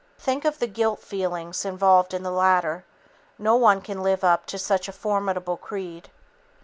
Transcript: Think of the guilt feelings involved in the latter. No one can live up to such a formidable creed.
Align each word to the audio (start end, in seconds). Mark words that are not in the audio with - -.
Think 0.17 0.45
of 0.45 0.57
the 0.57 0.65
guilt 0.65 0.99
feelings 1.03 1.63
involved 1.63 2.15
in 2.15 2.23
the 2.23 2.31
latter. 2.31 2.85
No 3.37 3.55
one 3.55 3.81
can 3.81 4.01
live 4.01 4.23
up 4.23 4.47
to 4.47 4.57
such 4.57 4.87
a 4.87 4.91
formidable 4.91 5.57
creed. 5.57 6.09